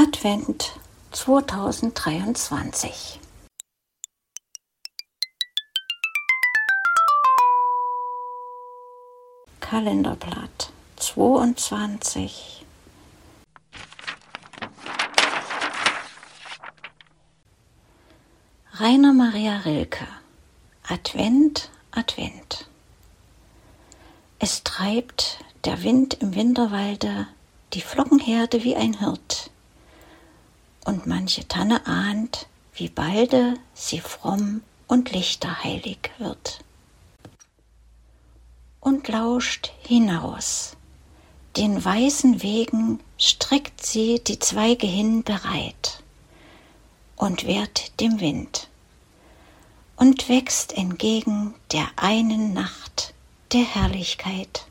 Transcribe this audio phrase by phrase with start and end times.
[0.00, 0.78] Advent
[1.10, 3.18] 2023.
[9.58, 12.64] Kalenderblatt 22.
[18.74, 20.06] Rainer Maria Rilke
[20.88, 22.68] Advent, Advent.
[24.38, 27.26] Es treibt der Wind im Winterwalde
[27.72, 29.47] die Flockenherde wie ein Hirt,
[30.88, 36.60] und manche Tanne ahnt, wie balde sie fromm und lichterheilig wird.
[38.80, 40.78] Und lauscht hinaus,
[41.58, 46.02] den weißen Wegen streckt sie die Zweige hin bereit
[47.16, 48.68] und wehrt dem Wind
[49.96, 53.12] und wächst entgegen der einen Nacht
[53.52, 54.64] der Herrlichkeit.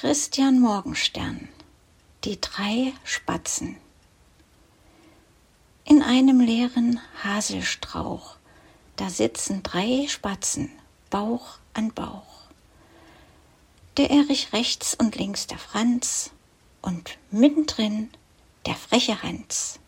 [0.00, 1.48] Christian Morgenstern
[2.22, 3.78] Die drei Spatzen
[5.84, 8.36] In einem leeren Haselstrauch,
[8.94, 10.70] da sitzen drei Spatzen,
[11.10, 12.42] Bauch an Bauch.
[13.96, 16.30] Der Erich rechts und links der Franz
[16.80, 18.08] und mittendrin
[18.66, 19.80] der freche Hans.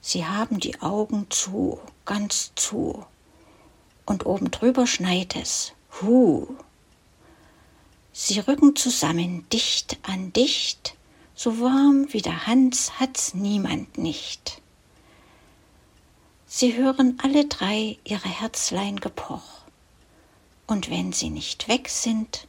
[0.00, 3.06] Sie haben die Augen zu, ganz zu,
[4.04, 6.56] und oben drüber schneit es, hu.
[8.16, 10.94] Sie rücken zusammen, dicht an dicht,
[11.34, 14.62] so warm wie der Hans hat's niemand nicht.
[16.46, 19.62] Sie hören alle drei ihre Herzlein gepoch,
[20.68, 22.46] und wenn sie nicht weg sind,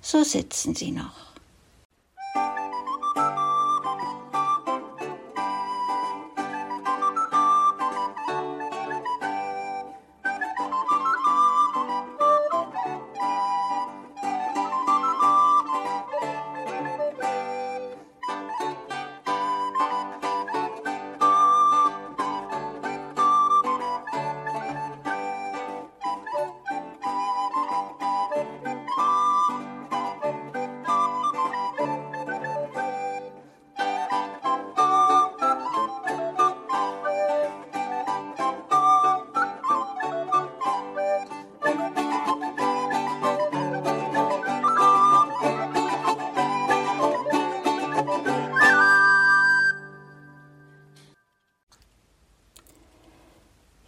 [0.00, 1.31] so sitzen sie noch.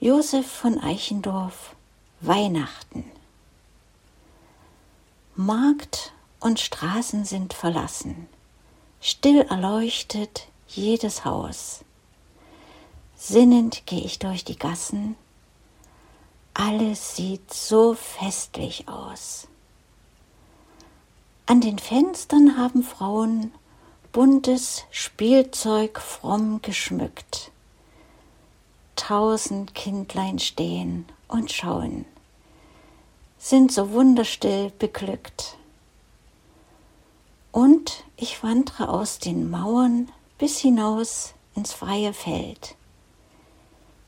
[0.05, 1.75] Josef von Eichendorff
[2.21, 3.11] Weihnachten
[5.35, 8.29] Markt und Straßen sind verlassen,
[9.01, 11.87] still erleuchtet jedes Haus.
[13.17, 15.17] Sinnend geh ich durch die Gassen,
[16.53, 19.49] alles sieht so festlich aus.
[21.47, 23.55] An den Fenstern haben Frauen
[24.13, 27.53] buntes Spielzeug fromm geschmückt
[28.97, 32.05] tausend Kindlein stehen und schauen,
[33.39, 35.57] sind so wunderstill beglückt.
[37.53, 42.75] Und ich wandre aus den Mauern bis hinaus ins freie Feld.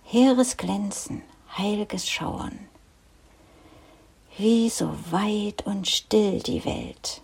[0.04, 1.22] Heeres Glänzen,
[1.56, 2.58] heilges Schauern,
[4.36, 7.22] wie so weit und still die Welt.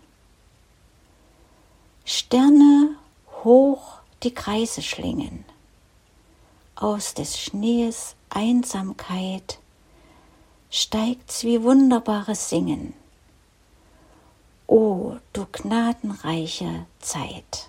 [2.05, 2.97] Sterne
[3.44, 5.44] hoch die Kreise schlingen,
[6.75, 9.59] aus des Schnees Einsamkeit
[10.71, 12.95] steigt's wie wunderbares Singen.
[14.67, 17.69] O du gnadenreiche Zeit!